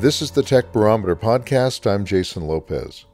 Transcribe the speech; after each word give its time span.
This 0.00 0.22
is 0.22 0.30
the 0.30 0.42
Tech 0.42 0.72
Barometer 0.72 1.14
podcast. 1.14 1.86
I'm 1.86 2.06
Jason 2.06 2.46
Lopez. 2.46 3.04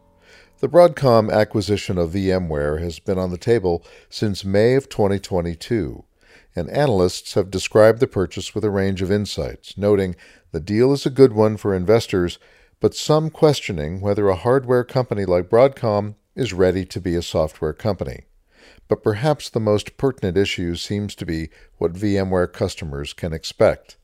The 0.60 0.68
Broadcom 0.68 1.32
acquisition 1.32 1.98
of 1.98 2.12
VMware 2.12 2.80
has 2.80 3.00
been 3.00 3.18
on 3.18 3.32
the 3.32 3.38
table 3.38 3.84
since 4.08 4.44
May 4.44 4.74
of 4.74 4.88
2022, 4.88 6.04
and 6.54 6.70
analysts 6.70 7.34
have 7.34 7.50
described 7.50 7.98
the 7.98 8.06
purchase 8.06 8.54
with 8.54 8.64
a 8.64 8.70
range 8.70 9.02
of 9.02 9.10
insights, 9.10 9.76
noting 9.76 10.14
the 10.52 10.60
deal 10.60 10.92
is 10.92 11.04
a 11.04 11.10
good 11.10 11.32
one 11.32 11.56
for 11.56 11.74
investors, 11.74 12.38
but 12.78 12.94
some 12.94 13.30
questioning 13.30 14.00
whether 14.00 14.28
a 14.28 14.36
hardware 14.36 14.84
company 14.84 15.24
like 15.24 15.50
Broadcom 15.50 16.14
is 16.36 16.52
ready 16.52 16.84
to 16.84 17.00
be 17.00 17.16
a 17.16 17.20
software 17.20 17.72
company. 17.72 18.26
But 18.86 19.02
perhaps 19.02 19.50
the 19.50 19.58
most 19.58 19.96
pertinent 19.96 20.36
issue 20.36 20.76
seems 20.76 21.16
to 21.16 21.26
be 21.26 21.48
what 21.78 21.94
VMware 21.94 22.52
customers 22.52 23.12
can 23.12 23.32
expect. 23.32 23.96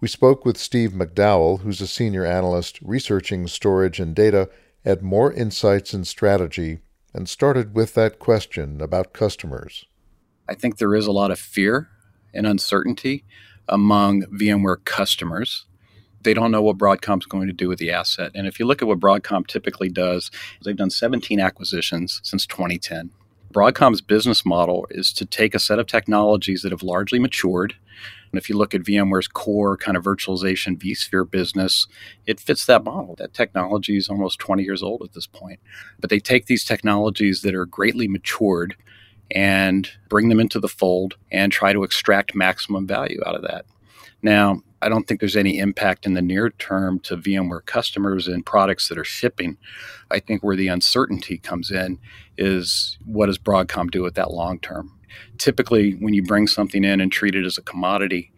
We 0.00 0.08
spoke 0.08 0.46
with 0.46 0.56
Steve 0.56 0.92
McDowell, 0.92 1.60
who's 1.60 1.82
a 1.82 1.86
senior 1.86 2.24
analyst 2.24 2.78
researching 2.80 3.46
storage 3.46 4.00
and 4.00 4.14
data 4.14 4.48
at 4.82 5.02
Moor 5.02 5.30
Insights 5.30 5.92
and 5.92 6.06
Strategy, 6.06 6.78
and 7.12 7.28
started 7.28 7.74
with 7.74 7.92
that 7.94 8.18
question 8.18 8.80
about 8.80 9.12
customers. 9.12 9.84
I 10.48 10.54
think 10.54 10.78
there 10.78 10.94
is 10.94 11.06
a 11.06 11.12
lot 11.12 11.30
of 11.30 11.38
fear 11.38 11.90
and 12.32 12.46
uncertainty 12.46 13.24
among 13.68 14.22
VMware 14.22 14.82
customers. 14.86 15.66
They 16.22 16.32
don't 16.32 16.50
know 16.50 16.62
what 16.62 16.78
Broadcom's 16.78 17.26
going 17.26 17.48
to 17.48 17.52
do 17.52 17.68
with 17.68 17.78
the 17.78 17.90
asset. 17.90 18.32
And 18.34 18.46
if 18.46 18.58
you 18.58 18.64
look 18.64 18.80
at 18.80 18.88
what 18.88 19.00
Broadcom 19.00 19.46
typically 19.46 19.90
does, 19.90 20.30
they've 20.64 20.74
done 20.74 20.88
17 20.88 21.38
acquisitions 21.38 22.22
since 22.24 22.46
2010. 22.46 23.10
Broadcom's 23.52 24.00
business 24.00 24.46
model 24.46 24.86
is 24.90 25.12
to 25.12 25.26
take 25.26 25.54
a 25.54 25.58
set 25.58 25.78
of 25.78 25.86
technologies 25.86 26.62
that 26.62 26.72
have 26.72 26.82
largely 26.82 27.18
matured 27.18 27.74
and 28.32 28.38
if 28.38 28.48
you 28.48 28.56
look 28.56 28.74
at 28.74 28.82
VMware's 28.82 29.28
core 29.28 29.76
kind 29.76 29.96
of 29.96 30.04
virtualization 30.04 30.78
vSphere 30.78 31.28
business, 31.28 31.86
it 32.26 32.38
fits 32.40 32.66
that 32.66 32.84
model. 32.84 33.16
That 33.16 33.34
technology 33.34 33.96
is 33.96 34.08
almost 34.08 34.38
20 34.38 34.62
years 34.62 34.82
old 34.82 35.02
at 35.02 35.12
this 35.12 35.26
point. 35.26 35.60
But 35.98 36.10
they 36.10 36.20
take 36.20 36.46
these 36.46 36.64
technologies 36.64 37.42
that 37.42 37.54
are 37.54 37.66
greatly 37.66 38.06
matured 38.06 38.76
and 39.32 39.88
bring 40.08 40.28
them 40.28 40.40
into 40.40 40.60
the 40.60 40.68
fold 40.68 41.16
and 41.30 41.52
try 41.52 41.72
to 41.72 41.82
extract 41.82 42.34
maximum 42.34 42.86
value 42.86 43.20
out 43.26 43.34
of 43.34 43.42
that. 43.42 43.64
Now, 44.22 44.62
I 44.82 44.88
don't 44.88 45.06
think 45.06 45.20
there's 45.20 45.36
any 45.36 45.58
impact 45.58 46.06
in 46.06 46.14
the 46.14 46.22
near 46.22 46.50
term 46.50 47.00
to 47.00 47.16
VMware 47.16 47.64
customers 47.66 48.28
and 48.28 48.46
products 48.46 48.88
that 48.88 48.98
are 48.98 49.04
shipping. 49.04 49.58
I 50.10 50.20
think 50.20 50.42
where 50.42 50.56
the 50.56 50.68
uncertainty 50.68 51.36
comes 51.38 51.70
in 51.70 51.98
is 52.38 52.98
what 53.04 53.26
does 53.26 53.38
Broadcom 53.38 53.90
do 53.90 54.02
with 54.02 54.14
that 54.14 54.30
long 54.30 54.58
term? 54.58 54.99
Typically 55.38 55.92
when 55.92 56.14
you 56.14 56.22
bring 56.22 56.46
something 56.46 56.84
in 56.84 57.00
and 57.00 57.10
treat 57.10 57.34
it 57.34 57.44
as 57.44 57.58
a 57.58 57.62
commodity, 57.62 58.32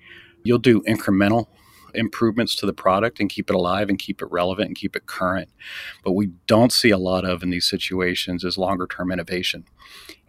you'll 0.45 0.59
do 0.59 0.81
incremental 0.83 1.47
improvements 1.95 2.55
to 2.57 2.67
the 2.67 2.73
product 2.73 3.21
and 3.21 3.29
keep 3.29 3.51
it 3.51 3.57
alive 3.57 3.89
and 3.89 3.99
keep 3.99 4.23
it 4.23 4.31
relevant 4.31 4.69
and 4.69 4.77
keep 4.77 4.97
it 4.97 5.07
current. 5.07 5.49
But 6.05 6.13
we 6.13 6.31
don't 6.47 6.73
see 6.73 6.91
a 6.91 6.99
lot 6.99 7.25
of 7.25 7.43
in 7.43 7.51
these 7.51 7.69
situations 7.69 8.45
is 8.45 8.59
longer 8.59 8.87
term 8.87 9.13
innovation. 9.13 9.65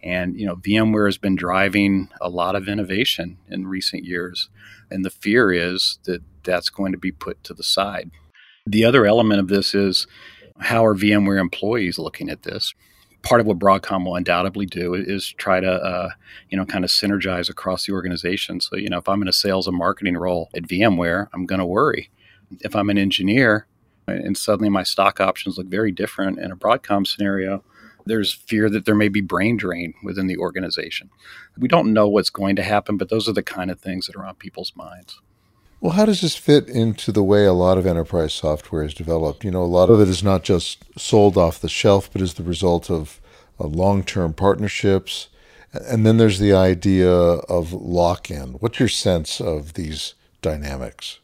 And 0.04 0.38
you 0.38 0.46
know, 0.46 0.58
VMware 0.58 1.08
has 1.08 1.18
been 1.18 1.36
driving 1.36 2.10
a 2.20 2.30
lot 2.30 2.56
of 2.56 2.68
innovation 2.68 3.38
in 3.50 3.68
recent 3.68 4.04
years, 4.04 4.50
and 4.92 5.06
the 5.06 5.10
fear 5.10 5.54
is 5.54 6.00
that 6.04 6.22
that's 6.44 6.70
going 6.70 6.92
to 6.92 6.98
be 6.98 7.12
put 7.12 7.44
to 7.46 7.54
the 7.54 7.64
side. 7.64 8.12
The 8.66 8.84
other 8.84 9.06
element 9.06 9.40
of 9.40 9.48
this 9.48 9.74
is 9.74 10.08
how 10.60 10.86
are 10.86 10.96
VMware 10.96 11.40
employees 11.40 11.98
looking 11.98 12.30
at 12.30 12.44
this? 12.44 12.74
Part 13.24 13.42
of 13.42 13.48
what 13.48 13.58
Broadcom 13.58 14.06
will 14.06 14.16
undoubtedly 14.16 14.66
do 14.66 14.94
is 14.94 15.34
try 15.38 15.60
to, 15.60 15.72
uh, 15.72 16.10
you 16.50 16.58
know, 16.58 16.66
kind 16.66 16.84
of 16.84 16.92
synergize 16.92 17.50
across 17.50 17.86
the 17.86 17.94
organization. 17.94 18.60
So, 18.60 18.76
you 18.76 18.90
know, 18.90 19.00
if 19.00 19.10
I'm 19.10 19.22
in 19.22 19.28
a 19.28 19.34
sales 19.34 19.66
and 19.66 19.78
marketing 19.78 20.18
role 20.18 20.50
at 20.54 20.64
VMware, 20.64 21.28
I'm 21.34 21.46
going 21.46 21.60
to 21.60 21.66
worry. 21.66 22.12
If 22.60 22.76
I'm 22.76 22.90
an 22.90 22.98
engineer 22.98 23.66
and 24.08 24.38
suddenly 24.38 24.70
my 24.70 24.84
stock 24.84 25.22
options 25.22 25.58
look 25.58 25.68
very 25.68 25.92
different 25.92 26.38
in 26.38 26.52
a 26.52 26.58
Broadcom 26.58 27.08
scenario, 27.08 27.64
there's 28.06 28.34
fear 28.34 28.70
that 28.70 28.86
there 28.86 28.96
may 28.96 29.08
be 29.08 29.22
brain 29.22 29.56
drain 29.56 29.94
within 30.04 30.28
the 30.28 30.38
organization. 30.38 31.10
We 31.58 31.70
don't 31.70 31.94
know 31.94 32.10
what's 32.10 32.30
going 32.30 32.58
to 32.58 32.64
happen, 32.64 32.98
but 32.98 33.08
those 33.08 33.30
are 33.30 33.34
the 33.34 33.42
kind 33.42 33.72
of 33.72 33.80
things 33.80 34.08
that 34.08 34.18
are 34.18 34.26
on 34.26 34.36
people's 34.36 34.74
minds. 34.76 35.22
Well, 35.84 35.92
how 35.92 36.06
does 36.06 36.22
this 36.22 36.38
fit 36.38 36.70
into 36.70 37.12
the 37.12 37.22
way 37.22 37.44
a 37.44 37.52
lot 37.52 37.78
of 37.78 37.86
enterprise 37.86 38.34
software 38.34 38.84
is 38.84 38.94
developed? 38.94 39.44
You 39.44 39.52
know, 39.52 39.64
a 39.64 39.66
lot 39.66 39.90
of 39.90 40.00
it 40.00 40.08
is 40.08 40.24
not 40.24 40.44
just 40.44 40.82
sold 40.98 41.38
off 41.38 41.60
the 41.60 41.68
shelf, 41.68 42.10
but 42.10 42.22
is 42.22 42.36
the 42.36 42.44
result 42.44 42.90
of 42.90 43.20
uh, 43.60 43.68
long 43.68 44.02
term 44.02 44.34
partnerships. 44.34 45.28
And 45.74 46.06
then 46.06 46.16
there's 46.16 46.40
the 46.40 46.54
idea 46.54 47.12
of 47.12 47.74
lock 47.74 48.32
in. 48.32 48.54
What's 48.62 48.80
your 48.80 48.88
sense 48.88 49.42
of 49.42 49.74
these 49.74 50.14
dynamics? 50.42 51.20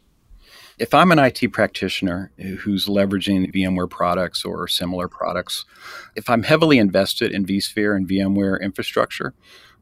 If 0.77 0.93
I'm 0.93 1.13
an 1.13 1.19
IT 1.19 1.53
practitioner 1.53 2.33
who's 2.37 2.87
leveraging 2.87 3.55
VMware 3.55 3.89
products 3.89 4.43
or 4.43 4.67
similar 4.67 5.07
products, 5.07 5.63
if 6.17 6.29
I'm 6.29 6.43
heavily 6.43 6.79
invested 6.79 7.31
in 7.31 7.45
vSphere 7.45 7.95
and 7.95 8.09
VMware 8.09 8.61
infrastructure, 8.61 9.33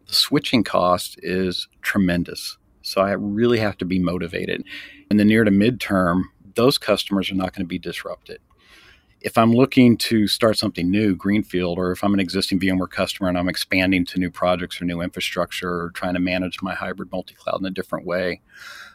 the 0.07 0.13
switching 0.13 0.63
cost 0.63 1.19
is 1.23 1.67
tremendous. 1.81 2.59
So 2.87 3.01
I 3.01 3.11
really 3.11 3.59
have 3.59 3.77
to 3.79 3.85
be 3.85 3.99
motivated. 3.99 4.63
In 5.11 5.17
the 5.17 5.25
near 5.25 5.43
to 5.43 5.51
midterm, 5.51 6.23
those 6.55 6.77
customers 6.77 7.29
are 7.29 7.35
not 7.35 7.53
going 7.53 7.65
to 7.65 7.67
be 7.67 7.77
disrupted. 7.77 8.39
If 9.21 9.37
I'm 9.37 9.51
looking 9.51 9.97
to 9.97 10.27
start 10.27 10.57
something 10.57 10.91
new, 10.91 11.15
Greenfield, 11.15 11.79
or 11.79 11.91
if 11.91 12.03
I'm 12.03 12.13
an 12.13 12.19
existing 12.19 12.59
VMware 12.59 12.89
customer 12.89 13.29
and 13.29 13.37
I'm 13.37 13.49
expanding 13.49 14.05
to 14.05 14.19
new 14.19 14.29
projects 14.29 14.79
or 14.79 14.85
new 14.85 15.01
infrastructure 15.01 15.69
or 15.69 15.91
trying 15.91 16.13
to 16.13 16.19
manage 16.19 16.61
my 16.61 16.75
hybrid 16.75 17.11
multi 17.11 17.33
cloud 17.33 17.59
in 17.59 17.65
a 17.65 17.71
different 17.71 18.05
way, 18.05 18.41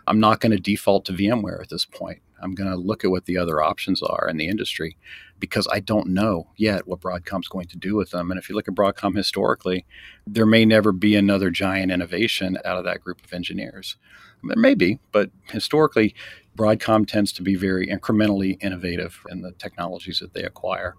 I'm 0.06 0.21
not 0.21 0.41
going 0.41 0.53
to 0.53 0.59
default 0.59 1.05
to 1.06 1.12
VMware 1.12 1.60
at 1.60 1.71
this 1.71 1.84
point. 1.84 2.21
I'm 2.43 2.55
going 2.55 2.71
to 2.71 2.77
look 2.77 3.05
at 3.05 3.10
what 3.10 3.25
the 3.27 3.38
other 3.38 3.62
options 3.62 4.03
are 4.03 4.28
in 4.28 4.37
the 4.37 4.49
industry 4.49 4.97
because 5.38 5.66
I 5.71 5.81
don't 5.81 6.09
know 6.09 6.49
yet 6.56 6.87
what 6.87 7.00
Broadcom's 7.00 7.49
going 7.49 7.66
to 7.69 7.78
do 7.78 7.94
with 7.94 8.10
them. 8.10 8.31
And 8.31 8.39
if 8.39 8.49
you 8.49 8.54
look 8.54 8.69
at 8.69 8.75
Broadcom 8.75 9.16
historically, 9.16 9.87
there 10.27 10.47
may 10.47 10.65
never 10.65 10.93
be 10.93 11.15
another 11.15 11.50
giant 11.50 11.93
innovation 11.93 12.59
out 12.65 12.78
of 12.78 12.84
that 12.84 13.00
group 13.00 13.25
of 13.25 13.33
engineers. 13.33 13.97
There 14.44 14.56
may 14.56 14.75
be, 14.75 14.99
but 15.12 15.31
historically, 15.50 16.15
Broadcom 16.56 17.06
tends 17.06 17.32
to 17.32 17.42
be 17.42 17.54
very 17.54 17.86
incrementally 17.86 18.62
innovative 18.62 19.24
in 19.28 19.42
the 19.42 19.52
technologies 19.52 20.18
that 20.20 20.34
they 20.34 20.42
acquire. 20.42 20.96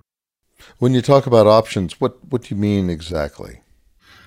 When 0.79 0.93
you 0.93 1.01
talk 1.01 1.25
about 1.25 1.47
options, 1.47 1.99
what, 1.99 2.23
what 2.25 2.43
do 2.43 2.55
you 2.55 2.59
mean 2.59 2.89
exactly? 2.89 3.63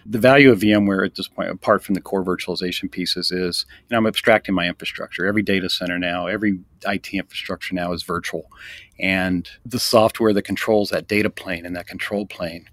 the 0.08 0.18
value 0.18 0.52
of 0.52 0.60
VMware 0.60 1.04
at 1.04 1.16
this 1.16 1.28
point, 1.28 1.50
apart 1.50 1.82
from 1.82 1.94
the 1.94 2.00
core 2.00 2.24
virtualization 2.24 2.90
pieces, 2.90 3.30
is 3.32 3.66
you 3.68 3.86
know 3.90 3.98
I'm 3.98 4.06
abstracting 4.06 4.54
my 4.54 4.68
infrastructure. 4.68 5.26
Every 5.26 5.42
data 5.42 5.68
center 5.68 5.98
now, 5.98 6.26
every 6.26 6.60
IT 6.86 7.12
infrastructure 7.12 7.74
now 7.74 7.92
is 7.92 8.02
virtual, 8.02 8.46
and 9.00 9.48
the 9.64 9.80
software 9.80 10.32
that 10.32 10.42
controls 10.42 10.90
that 10.90 11.08
data 11.08 11.30
plane 11.30 11.66
and 11.66 11.74
that 11.76 11.86
control 11.86 12.26
plane. 12.26 12.66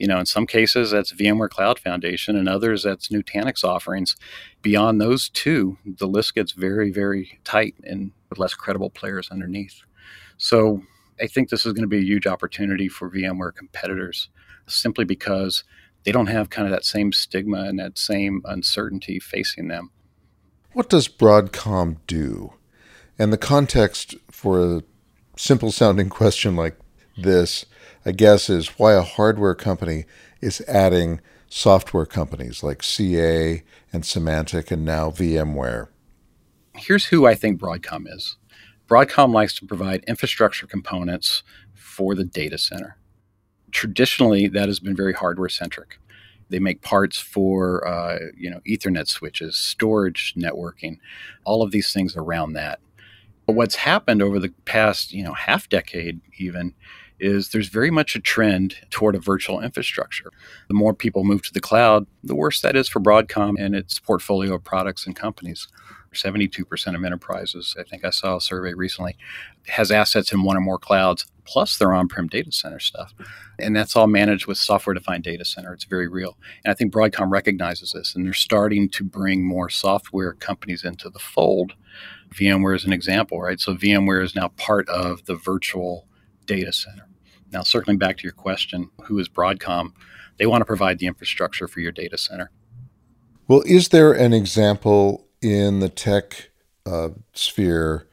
You 0.00 0.08
know, 0.08 0.18
in 0.18 0.26
some 0.26 0.46
cases 0.46 0.90
that's 0.90 1.12
VMware 1.12 1.50
Cloud 1.50 1.78
Foundation, 1.78 2.34
and 2.34 2.48
others 2.48 2.82
that's 2.82 3.08
Nutanix 3.08 3.62
offerings. 3.62 4.16
Beyond 4.62 5.00
those 5.00 5.28
two, 5.28 5.76
the 5.84 6.08
list 6.08 6.34
gets 6.34 6.52
very, 6.52 6.90
very 6.90 7.38
tight 7.44 7.74
and 7.84 8.12
with 8.30 8.38
less 8.38 8.54
credible 8.54 8.90
players 8.90 9.28
underneath. 9.30 9.82
So 10.38 10.82
I 11.20 11.26
think 11.26 11.50
this 11.50 11.66
is 11.66 11.74
going 11.74 11.82
to 11.82 11.88
be 11.88 11.98
a 11.98 12.02
huge 12.02 12.26
opportunity 12.26 12.88
for 12.88 13.10
VMware 13.10 13.54
competitors, 13.54 14.30
simply 14.66 15.04
because 15.04 15.64
they 16.04 16.12
don't 16.12 16.28
have 16.28 16.48
kind 16.48 16.66
of 16.66 16.72
that 16.72 16.86
same 16.86 17.12
stigma 17.12 17.64
and 17.64 17.78
that 17.78 17.98
same 17.98 18.40
uncertainty 18.46 19.20
facing 19.20 19.68
them. 19.68 19.90
What 20.72 20.88
does 20.88 21.08
Broadcom 21.08 21.98
do? 22.06 22.54
And 23.18 23.32
the 23.32 23.38
context 23.38 24.14
for 24.30 24.60
a 24.60 24.82
simple 25.36 25.70
sounding 25.70 26.08
question 26.20 26.56
like 26.56 26.76
this, 27.18 27.66
I 28.04 28.12
guess, 28.12 28.48
is 28.48 28.78
why 28.78 28.94
a 28.94 29.02
hardware 29.02 29.54
company 29.54 30.04
is 30.40 30.62
adding 30.66 31.20
software 31.48 32.06
companies 32.06 32.62
like 32.62 32.82
CA 32.82 33.62
and 33.92 34.04
Symantec 34.04 34.70
and 34.70 34.84
now 34.84 35.10
VMware. 35.10 35.88
Here's 36.74 37.06
who 37.06 37.26
I 37.26 37.34
think 37.34 37.60
Broadcom 37.60 38.06
is 38.08 38.36
Broadcom 38.88 39.32
likes 39.32 39.54
to 39.58 39.66
provide 39.66 40.04
infrastructure 40.08 40.66
components 40.66 41.42
for 41.74 42.14
the 42.14 42.24
data 42.24 42.58
center 42.58 42.96
traditionally 43.70 44.48
that 44.48 44.68
has 44.68 44.80
been 44.80 44.96
very 44.96 45.12
hardware 45.12 45.48
centric. 45.48 45.98
They 46.48 46.58
make 46.58 46.82
parts 46.82 47.18
for 47.18 47.86
uh, 47.86 48.18
you 48.36 48.50
know 48.50 48.60
Ethernet 48.66 49.08
switches, 49.08 49.56
storage, 49.56 50.34
networking, 50.34 50.98
all 51.44 51.62
of 51.62 51.70
these 51.70 51.92
things 51.92 52.16
around 52.16 52.54
that. 52.54 52.80
But 53.46 53.54
what's 53.54 53.76
happened 53.76 54.22
over 54.22 54.38
the 54.38 54.52
past 54.64 55.12
you 55.12 55.22
know 55.22 55.34
half 55.34 55.68
decade 55.68 56.20
even 56.38 56.74
is 57.20 57.50
there's 57.50 57.68
very 57.68 57.90
much 57.90 58.16
a 58.16 58.20
trend 58.20 58.76
toward 58.90 59.14
a 59.14 59.20
virtual 59.20 59.60
infrastructure. 59.60 60.30
The 60.68 60.74
more 60.74 60.94
people 60.94 61.24
move 61.24 61.42
to 61.42 61.52
the 61.52 61.60
cloud, 61.60 62.06
the 62.24 62.34
worse 62.34 62.60
that 62.60 62.76
is 62.76 62.88
for 62.88 63.00
Broadcom 63.00 63.54
and 63.58 63.74
its 63.74 63.98
portfolio 63.98 64.54
of 64.54 64.64
products 64.64 65.06
and 65.06 65.14
companies. 65.14 65.68
72% 66.14 66.96
of 66.96 67.04
enterprises, 67.04 67.76
I 67.78 67.84
think 67.84 68.04
I 68.04 68.10
saw 68.10 68.36
a 68.36 68.40
survey 68.40 68.74
recently, 68.74 69.16
has 69.68 69.90
assets 69.92 70.32
in 70.32 70.42
one 70.42 70.56
or 70.56 70.60
more 70.60 70.78
clouds, 70.78 71.26
plus 71.44 71.76
their 71.76 71.92
on 71.92 72.08
prem 72.08 72.26
data 72.26 72.50
center 72.52 72.80
stuff. 72.80 73.14
And 73.58 73.76
that's 73.76 73.94
all 73.94 74.06
managed 74.06 74.46
with 74.46 74.58
software 74.58 74.94
defined 74.94 75.24
data 75.24 75.44
center. 75.44 75.72
It's 75.72 75.84
very 75.84 76.08
real. 76.08 76.36
And 76.64 76.72
I 76.72 76.74
think 76.74 76.92
Broadcom 76.92 77.30
recognizes 77.30 77.92
this, 77.92 78.14
and 78.14 78.26
they're 78.26 78.32
starting 78.32 78.88
to 78.90 79.04
bring 79.04 79.44
more 79.44 79.68
software 79.68 80.32
companies 80.34 80.84
into 80.84 81.08
the 81.08 81.18
fold. 81.18 81.74
VMware 82.34 82.76
is 82.76 82.84
an 82.84 82.92
example, 82.92 83.40
right? 83.40 83.60
So 83.60 83.74
VMware 83.74 84.22
is 84.22 84.34
now 84.34 84.48
part 84.56 84.88
of 84.88 85.24
the 85.26 85.36
virtual 85.36 86.06
data 86.46 86.72
center. 86.72 87.06
Now, 87.52 87.62
circling 87.62 87.98
back 87.98 88.16
to 88.18 88.22
your 88.24 88.32
question, 88.32 88.90
who 89.04 89.18
is 89.18 89.28
Broadcom? 89.28 89.92
They 90.38 90.46
want 90.46 90.62
to 90.62 90.66
provide 90.66 90.98
the 90.98 91.06
infrastructure 91.06 91.68
for 91.68 91.80
your 91.80 91.92
data 91.92 92.16
center. 92.16 92.50
Well, 93.48 93.62
is 93.66 93.88
there 93.88 94.12
an 94.12 94.32
example 94.32 95.26
in 95.42 95.80
the 95.80 95.88
tech 95.88 96.50
uh, 96.86 97.10
sphere 97.32 98.06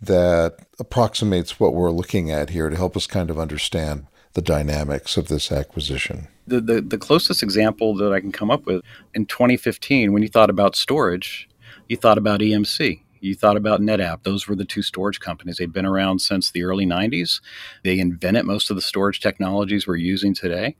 that 0.00 0.58
approximates 0.78 1.58
what 1.58 1.74
we're 1.74 1.90
looking 1.90 2.30
at 2.30 2.50
here 2.50 2.70
to 2.70 2.76
help 2.76 2.96
us 2.96 3.06
kind 3.06 3.30
of 3.30 3.38
understand 3.38 4.06
the 4.34 4.42
dynamics 4.42 5.16
of 5.16 5.28
this 5.28 5.50
acquisition? 5.50 6.28
The, 6.46 6.60
the, 6.60 6.80
the 6.80 6.98
closest 6.98 7.42
example 7.42 7.94
that 7.96 8.12
I 8.12 8.20
can 8.20 8.30
come 8.30 8.50
up 8.50 8.66
with 8.66 8.82
in 9.14 9.26
2015, 9.26 10.12
when 10.12 10.22
you 10.22 10.28
thought 10.28 10.50
about 10.50 10.76
storage, 10.76 11.48
you 11.88 11.96
thought 11.96 12.18
about 12.18 12.40
EMC. 12.40 13.02
You 13.26 13.34
thought 13.34 13.56
about 13.56 13.80
NetApp. 13.80 14.22
Those 14.22 14.46
were 14.46 14.56
the 14.56 14.64
two 14.64 14.82
storage 14.82 15.20
companies. 15.20 15.56
They'd 15.56 15.72
been 15.72 15.86
around 15.86 16.20
since 16.20 16.50
the 16.50 16.62
early 16.62 16.86
90s. 16.86 17.40
They 17.84 17.98
invented 17.98 18.46
most 18.46 18.70
of 18.70 18.76
the 18.76 18.82
storage 18.82 19.20
technologies 19.20 19.86
we're 19.86 19.96
using 19.96 20.34
today. 20.34 20.76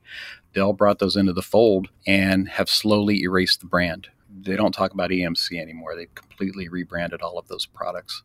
Dell 0.54 0.72
brought 0.72 0.98
those 0.98 1.16
into 1.16 1.32
the 1.32 1.42
fold 1.42 1.88
and 2.06 2.48
have 2.48 2.70
slowly 2.70 3.22
erased 3.22 3.60
the 3.60 3.66
brand 3.66 4.08
they 4.42 4.56
don't 4.56 4.72
talk 4.72 4.92
about 4.92 5.10
EMC 5.10 5.60
anymore. 5.60 5.94
They've 5.96 6.14
completely 6.14 6.68
rebranded 6.68 7.22
all 7.22 7.38
of 7.38 7.48
those 7.48 7.66
products. 7.66 8.22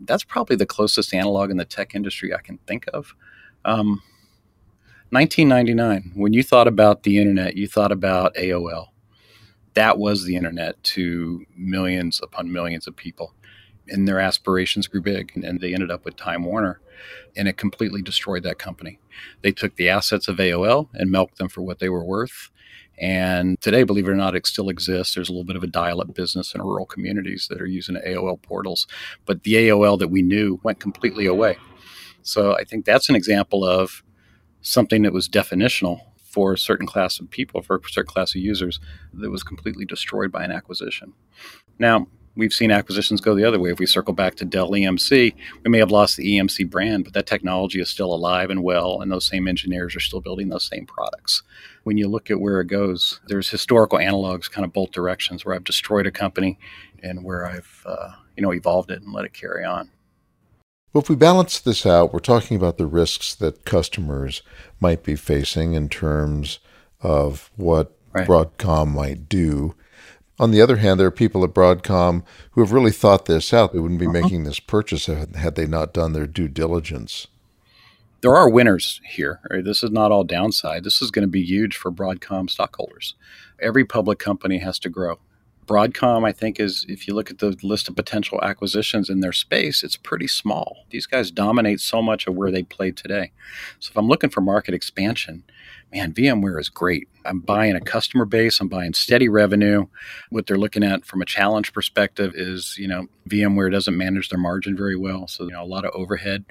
That's 0.00 0.24
probably 0.24 0.56
the 0.56 0.66
closest 0.66 1.12
analog 1.14 1.50
in 1.50 1.56
the 1.56 1.64
tech 1.64 1.94
industry 1.94 2.34
I 2.34 2.40
can 2.40 2.58
think 2.58 2.86
of. 2.92 3.14
Um, 3.64 4.02
1999, 5.10 6.12
when 6.14 6.32
you 6.32 6.42
thought 6.42 6.68
about 6.68 7.02
the 7.02 7.18
internet, 7.18 7.56
you 7.56 7.66
thought 7.66 7.92
about 7.92 8.34
AOL. 8.34 8.88
That 9.74 9.98
was 9.98 10.24
the 10.24 10.36
internet 10.36 10.82
to 10.82 11.44
millions 11.56 12.20
upon 12.22 12.52
millions 12.52 12.86
of 12.86 12.96
people. 12.96 13.34
And 13.90 14.06
their 14.06 14.20
aspirations 14.20 14.86
grew 14.86 15.00
big, 15.00 15.32
and 15.34 15.60
they 15.60 15.74
ended 15.74 15.90
up 15.90 16.04
with 16.04 16.16
Time 16.16 16.44
Warner, 16.44 16.80
and 17.36 17.48
it 17.48 17.56
completely 17.56 18.02
destroyed 18.02 18.42
that 18.42 18.58
company. 18.58 18.98
They 19.42 19.52
took 19.52 19.76
the 19.76 19.88
assets 19.88 20.28
of 20.28 20.36
AOL 20.36 20.88
and 20.94 21.10
milked 21.10 21.38
them 21.38 21.48
for 21.48 21.62
what 21.62 21.78
they 21.78 21.88
were 21.88 22.04
worth 22.04 22.50
and 23.00 23.60
today, 23.60 23.84
believe 23.84 24.08
it 24.08 24.10
or 24.10 24.16
not, 24.16 24.34
it 24.34 24.46
still 24.46 24.68
exists. 24.68 25.14
There's 25.14 25.28
a 25.28 25.32
little 25.32 25.44
bit 25.44 25.56
of 25.56 25.62
a 25.62 25.68
dial 25.68 26.00
up 26.00 26.14
business 26.14 26.54
in 26.54 26.62
rural 26.62 26.86
communities 26.86 27.46
that 27.48 27.60
are 27.60 27.66
using 27.66 27.96
AOL 27.96 28.42
portals. 28.42 28.86
But 29.24 29.44
the 29.44 29.54
AOL 29.54 29.98
that 30.00 30.08
we 30.08 30.22
knew 30.22 30.58
went 30.62 30.80
completely 30.80 31.26
away. 31.26 31.58
So 32.22 32.56
I 32.56 32.64
think 32.64 32.84
that's 32.84 33.08
an 33.08 33.14
example 33.14 33.64
of 33.64 34.02
something 34.62 35.02
that 35.02 35.12
was 35.12 35.28
definitional 35.28 36.00
for 36.16 36.52
a 36.52 36.58
certain 36.58 36.86
class 36.86 37.20
of 37.20 37.30
people, 37.30 37.62
for 37.62 37.76
a 37.76 37.88
certain 37.88 38.12
class 38.12 38.34
of 38.34 38.42
users, 38.42 38.80
that 39.14 39.30
was 39.30 39.42
completely 39.42 39.84
destroyed 39.84 40.32
by 40.32 40.44
an 40.44 40.50
acquisition. 40.50 41.14
Now, 41.78 42.08
we've 42.38 42.54
seen 42.54 42.70
acquisitions 42.70 43.20
go 43.20 43.34
the 43.34 43.44
other 43.44 43.58
way. 43.58 43.70
If 43.70 43.80
we 43.80 43.86
circle 43.86 44.14
back 44.14 44.36
to 44.36 44.44
Dell 44.44 44.70
EMC, 44.70 45.34
we 45.64 45.70
may 45.70 45.78
have 45.78 45.90
lost 45.90 46.16
the 46.16 46.38
EMC 46.38 46.70
brand, 46.70 47.04
but 47.04 47.12
that 47.12 47.26
technology 47.26 47.80
is 47.80 47.90
still 47.90 48.14
alive 48.14 48.48
and 48.48 48.62
well, 48.62 49.02
and 49.02 49.10
those 49.10 49.26
same 49.26 49.48
engineers 49.48 49.94
are 49.96 50.00
still 50.00 50.20
building 50.20 50.48
those 50.48 50.64
same 50.64 50.86
products. 50.86 51.42
When 51.82 51.98
you 51.98 52.08
look 52.08 52.30
at 52.30 52.40
where 52.40 52.60
it 52.60 52.68
goes, 52.68 53.20
there's 53.26 53.50
historical 53.50 53.98
analogs, 53.98 54.50
kind 54.50 54.64
of 54.64 54.72
both 54.72 54.92
directions, 54.92 55.44
where 55.44 55.54
I've 55.54 55.64
destroyed 55.64 56.06
a 56.06 56.12
company 56.12 56.58
and 57.02 57.24
where 57.24 57.44
I've 57.44 57.82
uh, 57.84 58.10
you 58.36 58.42
know 58.42 58.54
evolved 58.54 58.90
it 58.90 59.02
and 59.02 59.12
let 59.12 59.24
it 59.24 59.34
carry 59.34 59.64
on. 59.64 59.90
Well, 60.92 61.02
if 61.02 61.10
we 61.10 61.16
balance 61.16 61.58
this 61.58 61.84
out, 61.84 62.14
we're 62.14 62.20
talking 62.20 62.56
about 62.56 62.78
the 62.78 62.86
risks 62.86 63.34
that 63.34 63.64
customers 63.64 64.42
might 64.80 65.02
be 65.02 65.16
facing 65.16 65.74
in 65.74 65.88
terms 65.88 66.60
of 67.00 67.50
what 67.56 67.96
right. 68.12 68.26
Broadcom 68.26 68.94
might 68.94 69.28
do 69.28 69.74
on 70.38 70.50
the 70.50 70.62
other 70.62 70.76
hand, 70.76 71.00
there 71.00 71.06
are 71.06 71.12
people 71.12 71.42
at 71.44 71.54
Broadcom 71.54 72.22
who 72.52 72.60
have 72.60 72.72
really 72.72 72.92
thought 72.92 73.26
this 73.26 73.52
out. 73.52 73.72
They 73.72 73.78
wouldn't 73.78 74.00
be 74.00 74.06
uh-huh. 74.06 74.20
making 74.20 74.44
this 74.44 74.60
purchase 74.60 75.06
had 75.06 75.54
they 75.54 75.66
not 75.66 75.92
done 75.92 76.12
their 76.12 76.26
due 76.26 76.48
diligence. 76.48 77.26
There 78.20 78.34
are 78.34 78.48
winners 78.48 79.00
here. 79.04 79.40
Right? 79.50 79.64
This 79.64 79.82
is 79.82 79.90
not 79.90 80.12
all 80.12 80.24
downside. 80.24 80.84
This 80.84 81.00
is 81.02 81.10
going 81.10 81.22
to 81.22 81.28
be 81.28 81.42
huge 81.42 81.76
for 81.76 81.90
Broadcom 81.90 82.50
stockholders. 82.50 83.14
Every 83.60 83.84
public 83.84 84.18
company 84.18 84.58
has 84.58 84.78
to 84.80 84.88
grow. 84.88 85.18
Broadcom, 85.68 86.26
I 86.26 86.32
think, 86.32 86.58
is 86.58 86.86
if 86.88 87.06
you 87.06 87.14
look 87.14 87.30
at 87.30 87.38
the 87.38 87.54
list 87.62 87.88
of 87.88 87.96
potential 87.96 88.42
acquisitions 88.42 89.10
in 89.10 89.20
their 89.20 89.34
space, 89.34 89.82
it's 89.82 89.98
pretty 89.98 90.26
small. 90.26 90.86
These 90.90 91.06
guys 91.06 91.30
dominate 91.30 91.80
so 91.80 92.00
much 92.00 92.26
of 92.26 92.34
where 92.34 92.50
they 92.50 92.62
play 92.62 92.90
today. 92.90 93.32
So 93.78 93.90
if 93.90 93.96
I'm 93.98 94.08
looking 94.08 94.30
for 94.30 94.40
market 94.40 94.72
expansion, 94.72 95.44
man, 95.92 96.14
VMware 96.14 96.58
is 96.58 96.70
great. 96.70 97.06
I'm 97.28 97.40
buying 97.40 97.76
a 97.76 97.80
customer 97.80 98.24
base, 98.24 98.58
I'm 98.58 98.68
buying 98.68 98.94
steady 98.94 99.28
revenue. 99.28 99.86
What 100.30 100.46
they're 100.46 100.56
looking 100.56 100.82
at 100.82 101.04
from 101.04 101.20
a 101.20 101.26
challenge 101.26 101.74
perspective 101.74 102.32
is, 102.34 102.76
you 102.78 102.88
know, 102.88 103.06
VMware 103.28 103.70
doesn't 103.70 103.96
manage 103.96 104.30
their 104.30 104.38
margin 104.38 104.74
very 104.76 104.96
well. 104.96 105.28
So, 105.28 105.44
you 105.44 105.50
know, 105.50 105.62
a 105.62 105.66
lot 105.66 105.84
of 105.84 105.92
overhead. 105.94 106.46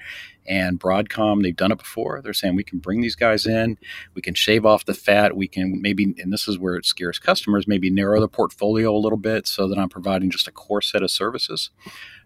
And 0.46 0.80
Broadcom, 0.80 1.42
they've 1.42 1.56
done 1.56 1.72
it 1.72 1.80
before. 1.80 2.22
They're 2.22 2.34
saying 2.34 2.56
we 2.56 2.64
can 2.64 2.78
bring 2.78 3.02
these 3.02 3.16
guys 3.16 3.48
in, 3.48 3.78
we 4.14 4.22
can 4.22 4.36
shave 4.36 4.66
off 4.66 4.86
the 4.86 4.94
fat, 4.94 5.36
we 5.36 5.48
can 5.48 5.82
maybe, 5.82 6.16
and 6.20 6.32
this 6.32 6.48
is 6.48 6.60
where 6.60 6.76
it 6.76 6.86
scares 6.86 7.18
customers, 7.18 7.68
maybe 7.68 7.90
narrow 7.90 8.22
the 8.22 8.30
portfolio 8.30 8.96
a 8.96 9.00
little 9.00 9.18
bit 9.18 9.48
so 9.48 9.68
that 9.68 9.80
I'm 9.80 9.90
providing 9.90 10.30
just 10.30 10.48
a 10.48 10.52
core 10.52 10.82
set 10.84 11.02
of 11.02 11.10
services. 11.10 11.72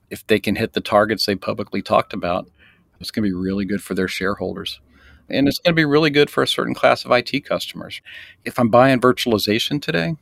If 0.10 0.28
they 0.28 0.40
can 0.40 0.58
hit 0.58 0.74
the 0.74 0.82
targets 0.82 1.26
they 1.26 1.36
publicly 1.36 1.82
talked 1.82 2.14
about, 2.14 2.50
it's 3.00 3.12
going 3.12 3.24
to 3.24 3.30
be 3.30 3.34
really 3.34 3.66
good 3.66 3.82
for 3.82 3.96
their 3.96 4.10
shareholders 4.10 4.82
and 5.34 5.48
it's 5.48 5.60
going 5.60 5.74
to 5.74 5.80
be 5.80 5.86
really 5.86 6.10
good 6.10 6.30
for 6.30 6.44
a 6.44 6.48
certain 6.48 6.74
class 6.74 7.06
of 7.06 7.12
IT 7.12 7.46
customers. 7.46 8.02
If 8.46 8.60
I'm 8.60 8.70
buying 8.70 9.00
virtualization 9.00 9.82
today, 9.82 10.16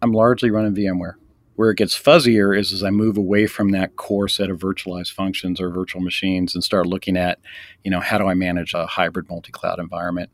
I'm 0.00 0.12
largely 0.12 0.50
running 0.50 0.74
VMware. 0.74 1.14
Where 1.56 1.70
it 1.70 1.76
gets 1.76 1.98
fuzzier 1.98 2.58
is 2.58 2.72
as 2.72 2.82
I 2.82 2.90
move 2.90 3.18
away 3.18 3.46
from 3.46 3.70
that 3.70 3.96
core 3.96 4.28
set 4.28 4.48
of 4.48 4.58
virtualized 4.58 5.12
functions 5.12 5.60
or 5.60 5.68
virtual 5.70 6.00
machines 6.00 6.54
and 6.54 6.64
start 6.64 6.86
looking 6.86 7.16
at, 7.16 7.38
you 7.84 7.90
know, 7.90 8.00
how 8.00 8.16
do 8.16 8.26
I 8.26 8.34
manage 8.34 8.72
a 8.72 8.86
hybrid 8.86 9.28
multi-cloud 9.28 9.78
environment? 9.78 10.30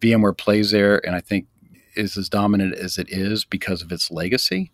VMware 0.00 0.38
plays 0.38 0.70
there, 0.70 1.04
and 1.04 1.16
I 1.16 1.20
think 1.20 1.46
is 1.94 2.16
as 2.16 2.28
dominant 2.28 2.74
as 2.74 2.96
it 2.96 3.10
is 3.10 3.44
because 3.44 3.82
of 3.82 3.92
its 3.92 4.10
legacy. 4.10 4.70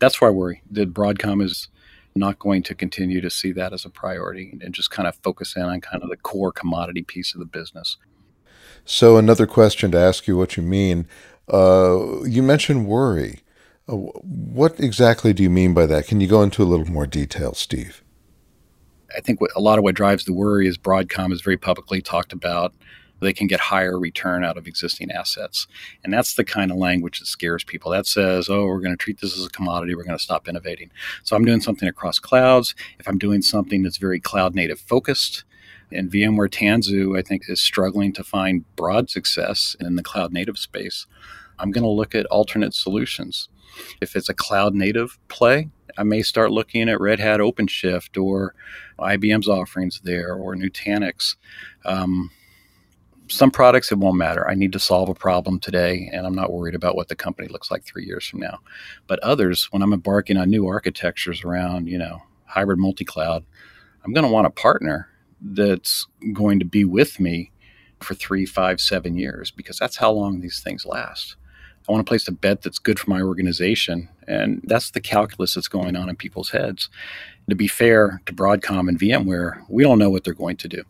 That's 0.00 0.20
why 0.20 0.28
I 0.28 0.32
worry 0.32 0.62
that 0.72 0.92
Broadcom 0.92 1.42
is 1.42 1.68
not 2.14 2.38
going 2.38 2.62
to 2.64 2.74
continue 2.74 3.20
to 3.20 3.30
see 3.30 3.52
that 3.52 3.72
as 3.72 3.84
a 3.84 3.90
priority 3.90 4.58
and 4.60 4.74
just 4.74 4.90
kind 4.90 5.08
of 5.08 5.16
focus 5.16 5.56
in 5.56 5.62
on 5.62 5.80
kind 5.80 6.02
of 6.02 6.10
the 6.10 6.16
core 6.16 6.52
commodity 6.52 7.02
piece 7.02 7.34
of 7.34 7.40
the 7.40 7.46
business. 7.46 7.96
So, 8.84 9.16
another 9.16 9.46
question 9.46 9.90
to 9.92 9.98
ask 9.98 10.26
you 10.26 10.36
what 10.36 10.56
you 10.56 10.62
mean. 10.62 11.06
Uh, 11.52 12.22
you 12.24 12.42
mentioned 12.42 12.86
worry. 12.86 13.40
Uh, 13.88 13.96
what 13.96 14.78
exactly 14.78 15.32
do 15.32 15.42
you 15.42 15.50
mean 15.50 15.74
by 15.74 15.86
that? 15.86 16.06
Can 16.06 16.20
you 16.20 16.26
go 16.26 16.42
into 16.42 16.62
a 16.62 16.64
little 16.64 16.86
more 16.86 17.06
detail, 17.06 17.54
Steve? 17.54 18.02
I 19.16 19.20
think 19.20 19.40
what, 19.40 19.50
a 19.54 19.60
lot 19.60 19.78
of 19.78 19.84
what 19.84 19.94
drives 19.94 20.24
the 20.24 20.32
worry 20.32 20.66
is 20.66 20.78
Broadcom 20.78 21.30
has 21.30 21.42
very 21.42 21.56
publicly 21.56 22.00
talked 22.00 22.32
about 22.32 22.74
they 23.22 23.32
can 23.32 23.46
get 23.46 23.60
higher 23.60 23.98
return 23.98 24.44
out 24.44 24.56
of 24.56 24.66
existing 24.66 25.10
assets. 25.10 25.66
And 26.04 26.12
that's 26.12 26.34
the 26.34 26.44
kind 26.44 26.70
of 26.70 26.76
language 26.76 27.18
that 27.20 27.26
scares 27.26 27.64
people. 27.64 27.90
That 27.90 28.06
says, 28.06 28.48
oh, 28.48 28.66
we're 28.66 28.80
going 28.80 28.96
to 28.96 29.02
treat 29.02 29.20
this 29.20 29.36
as 29.36 29.46
a 29.46 29.50
commodity, 29.50 29.94
we're 29.94 30.04
going 30.04 30.16
to 30.16 30.22
stop 30.22 30.48
innovating. 30.48 30.90
So 31.22 31.36
I'm 31.36 31.44
doing 31.44 31.60
something 31.60 31.88
across 31.88 32.18
clouds. 32.18 32.74
If 32.98 33.08
I'm 33.08 33.18
doing 33.18 33.42
something 33.42 33.82
that's 33.82 33.98
very 33.98 34.20
cloud 34.20 34.54
native 34.54 34.80
focused, 34.80 35.44
and 35.94 36.10
VMware 36.10 36.48
Tanzu, 36.48 37.18
I 37.18 37.22
think, 37.22 37.42
is 37.48 37.60
struggling 37.60 38.12
to 38.14 38.24
find 38.24 38.64
broad 38.76 39.10
success 39.10 39.76
in 39.78 39.96
the 39.96 40.02
cloud 40.02 40.32
native 40.32 40.58
space. 40.58 41.06
I'm 41.58 41.70
going 41.70 41.84
to 41.84 41.90
look 41.90 42.14
at 42.14 42.26
alternate 42.26 42.74
solutions. 42.74 43.48
If 44.00 44.16
it's 44.16 44.28
a 44.28 44.34
cloud 44.34 44.74
native 44.74 45.18
play, 45.28 45.68
I 45.96 46.02
may 46.04 46.22
start 46.22 46.50
looking 46.50 46.88
at 46.88 47.00
Red 47.00 47.20
Hat 47.20 47.40
OpenShift 47.40 48.22
or 48.22 48.54
IBM's 48.98 49.48
offerings 49.48 50.00
there 50.02 50.34
or 50.34 50.54
Nutanix. 50.54 51.36
Um, 51.84 52.30
some 53.32 53.50
products 53.50 53.90
it 53.90 53.98
won't 53.98 54.16
matter. 54.16 54.48
I 54.48 54.54
need 54.54 54.72
to 54.72 54.78
solve 54.78 55.08
a 55.08 55.14
problem 55.14 55.58
today, 55.58 56.10
and 56.12 56.26
I'm 56.26 56.34
not 56.34 56.52
worried 56.52 56.74
about 56.74 56.96
what 56.96 57.08
the 57.08 57.16
company 57.16 57.48
looks 57.48 57.70
like 57.70 57.84
three 57.84 58.04
years 58.04 58.26
from 58.26 58.40
now. 58.40 58.58
But 59.06 59.18
others, 59.20 59.68
when 59.70 59.82
I'm 59.82 59.92
embarking 59.92 60.36
on 60.36 60.50
new 60.50 60.66
architectures 60.66 61.42
around, 61.42 61.88
you 61.88 61.98
know, 61.98 62.22
hybrid 62.44 62.78
multi-cloud, 62.78 63.44
I'm 64.04 64.12
going 64.12 64.26
to 64.26 64.32
want 64.32 64.46
a 64.46 64.50
partner 64.50 65.08
that's 65.40 66.06
going 66.32 66.58
to 66.58 66.64
be 66.64 66.84
with 66.84 67.18
me 67.18 67.50
for 68.00 68.14
three, 68.14 68.44
five, 68.44 68.80
seven 68.80 69.16
years 69.16 69.50
because 69.50 69.78
that's 69.78 69.96
how 69.96 70.12
long 70.12 70.40
these 70.40 70.60
things 70.60 70.84
last. 70.84 71.36
I 71.88 71.92
want 71.92 72.04
to 72.04 72.08
place 72.08 72.28
a 72.28 72.32
bet 72.32 72.62
that's 72.62 72.78
good 72.78 72.98
for 72.98 73.10
my 73.10 73.20
organization. 73.20 74.08
And 74.28 74.62
that's 74.64 74.90
the 74.90 75.00
calculus 75.00 75.54
that's 75.54 75.68
going 75.68 75.96
on 75.96 76.08
in 76.08 76.16
people's 76.16 76.50
heads. 76.50 76.88
To 77.50 77.56
be 77.56 77.66
fair 77.66 78.22
to 78.26 78.32
Broadcom 78.32 78.88
and 78.88 78.98
VMware, 78.98 79.64
we 79.68 79.82
don't 79.82 79.98
know 79.98 80.10
what 80.10 80.24
they're 80.24 80.32
going 80.32 80.56
to 80.58 80.68
do. 80.68 80.84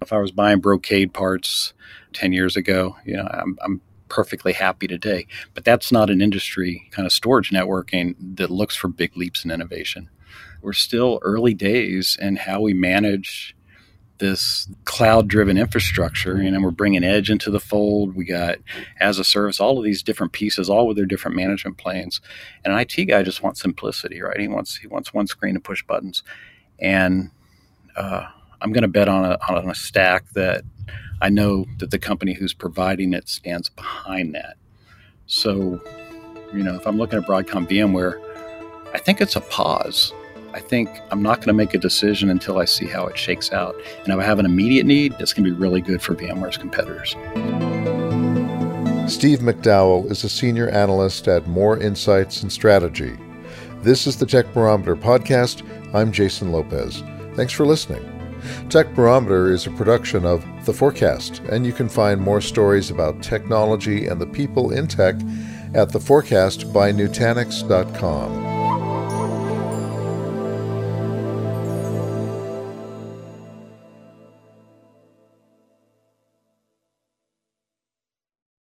If 0.00 0.12
I 0.12 0.18
was 0.18 0.32
buying 0.32 0.58
Brocade 0.58 1.14
parts 1.14 1.74
10 2.12 2.32
years 2.32 2.56
ago, 2.56 2.96
you 3.04 3.16
know, 3.16 3.28
I'm, 3.30 3.56
I'm 3.62 3.80
perfectly 4.08 4.52
happy 4.52 4.88
today. 4.88 5.26
But 5.54 5.64
that's 5.64 5.92
not 5.92 6.10
an 6.10 6.20
industry 6.20 6.88
kind 6.90 7.06
of 7.06 7.12
storage 7.12 7.50
networking 7.50 8.14
that 8.36 8.50
looks 8.50 8.74
for 8.74 8.88
big 8.88 9.16
leaps 9.16 9.44
in 9.44 9.50
innovation. 9.50 10.10
We're 10.60 10.72
still 10.72 11.18
early 11.22 11.54
days 11.54 12.16
in 12.20 12.36
how 12.36 12.60
we 12.60 12.74
manage 12.74 13.56
this 14.22 14.68
cloud 14.84 15.26
driven 15.26 15.58
infrastructure 15.58 16.36
and 16.36 16.54
then 16.54 16.62
we're 16.62 16.70
bringing 16.70 17.02
edge 17.02 17.28
into 17.28 17.50
the 17.50 17.58
fold. 17.58 18.14
We 18.14 18.24
got 18.24 18.58
as 19.00 19.18
a 19.18 19.24
service 19.24 19.58
all 19.58 19.78
of 19.78 19.84
these 19.84 20.00
different 20.00 20.32
pieces 20.32 20.70
all 20.70 20.86
with 20.86 20.96
their 20.96 21.06
different 21.06 21.36
management 21.36 21.76
planes. 21.76 22.20
And 22.64 22.72
an 22.72 22.78
it 22.78 23.08
guy 23.08 23.24
just 23.24 23.42
wants 23.42 23.60
simplicity 23.60 24.22
right? 24.22 24.38
He 24.38 24.46
wants 24.46 24.76
he 24.76 24.86
wants 24.86 25.12
one 25.12 25.26
screen 25.26 25.54
to 25.54 25.60
push 25.60 25.82
buttons. 25.82 26.22
And 26.78 27.30
uh, 27.96 28.26
i'm 28.60 28.72
going 28.72 28.82
to 28.82 28.88
bet 28.88 29.08
on 29.08 29.24
a, 29.24 29.38
on 29.48 29.68
a 29.68 29.74
stack 29.74 30.24
that 30.34 30.62
i 31.20 31.28
know 31.28 31.66
that 31.78 31.90
the 31.90 31.98
company 31.98 32.32
who's 32.32 32.54
providing 32.54 33.12
it 33.12 33.28
stands 33.28 33.68
behind 33.68 34.34
that. 34.36 34.56
So 35.26 35.82
you 36.54 36.62
know 36.62 36.76
if 36.76 36.86
i'm 36.86 36.96
looking 36.96 37.18
at 37.18 37.26
broadcom 37.26 37.68
vmware 37.68 38.20
i 38.94 38.98
think 38.98 39.20
it's 39.20 39.36
a 39.36 39.40
pause 39.40 40.12
I 40.54 40.60
think 40.60 40.90
I'm 41.10 41.22
not 41.22 41.38
going 41.38 41.48
to 41.48 41.54
make 41.54 41.74
a 41.74 41.78
decision 41.78 42.28
until 42.28 42.58
I 42.58 42.66
see 42.66 42.86
how 42.86 43.06
it 43.06 43.16
shakes 43.16 43.52
out. 43.52 43.74
And 44.04 44.12
if 44.12 44.18
I 44.18 44.22
have 44.22 44.38
an 44.38 44.46
immediate 44.46 44.84
need, 44.84 45.12
that's 45.18 45.32
going 45.32 45.44
to 45.44 45.50
be 45.50 45.56
really 45.56 45.80
good 45.80 46.02
for 46.02 46.14
VMware's 46.14 46.58
competitors. 46.58 47.16
Steve 49.10 49.40
McDowell 49.40 50.10
is 50.10 50.24
a 50.24 50.28
senior 50.28 50.68
analyst 50.68 51.26
at 51.26 51.46
Moor 51.46 51.78
Insights 51.78 52.42
and 52.42 52.52
Strategy. 52.52 53.16
This 53.80 54.06
is 54.06 54.16
the 54.16 54.26
Tech 54.26 54.52
Barometer 54.52 54.94
podcast. 54.94 55.66
I'm 55.94 56.12
Jason 56.12 56.52
Lopez. 56.52 57.02
Thanks 57.34 57.52
for 57.52 57.66
listening. 57.66 58.08
Tech 58.68 58.94
Barometer 58.94 59.50
is 59.52 59.66
a 59.66 59.70
production 59.70 60.24
of 60.26 60.44
The 60.66 60.72
Forecast, 60.72 61.40
and 61.50 61.64
you 61.64 61.72
can 61.72 61.88
find 61.88 62.20
more 62.20 62.40
stories 62.40 62.90
about 62.90 63.22
technology 63.22 64.06
and 64.06 64.20
the 64.20 64.26
people 64.26 64.72
in 64.72 64.86
tech 64.86 65.14
at 65.74 65.88
theforecastbynutanix.com. 65.88 66.72
by 66.72 66.92
Nutanix.com. 66.92 68.51